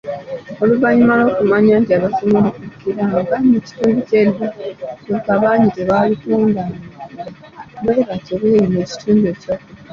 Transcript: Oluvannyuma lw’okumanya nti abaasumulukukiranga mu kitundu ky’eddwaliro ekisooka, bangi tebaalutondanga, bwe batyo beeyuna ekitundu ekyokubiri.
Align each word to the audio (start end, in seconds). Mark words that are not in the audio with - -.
Oluvannyuma 0.63 1.13
lw’okumanya 1.17 1.75
nti 1.81 1.91
abaasumulukukiranga 1.97 3.35
mu 3.51 3.57
kitundu 3.65 3.99
ky’eddwaliro 4.07 4.85
ekisooka, 4.91 5.31
bangi 5.43 5.69
tebaalutondanga, 5.75 6.73
bwe 7.83 7.95
batyo 8.07 8.33
beeyuna 8.41 8.77
ekitundu 8.83 9.25
ekyokubiri. 9.33 9.79